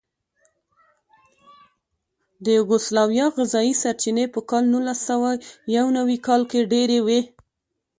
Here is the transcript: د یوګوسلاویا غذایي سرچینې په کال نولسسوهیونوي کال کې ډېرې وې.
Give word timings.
د 2.43 2.45
یوګوسلاویا 2.57 3.27
غذایي 3.35 3.73
سرچینې 3.81 4.25
په 4.33 4.39
کال 4.49 4.63
نولسسوهیونوي 4.73 6.17
کال 6.27 6.41
کې 6.51 6.59
ډېرې 6.71 6.99
وې. 7.05 7.21